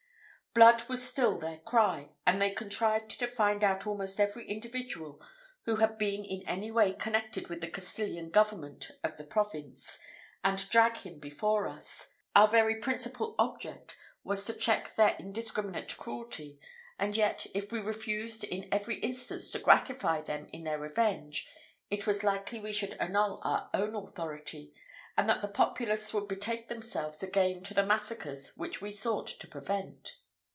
[0.53, 5.21] Blood was still their cry, and they contrived to find out almost every individual
[5.63, 9.97] who had been in any way connected with the Castilian government of the province,
[10.43, 12.09] and drag him before us.
[12.35, 13.95] Our very principal object
[14.25, 16.59] was to check their indiscriminate cruelty,
[16.99, 21.47] and yet, if we refused in every instance to gratify them in their revenge,
[21.89, 24.73] it was likely we should annul our own authority,
[25.15, 29.47] and that the populace would betake themselves again to the massacres which we sought to
[29.47, 30.17] prevent.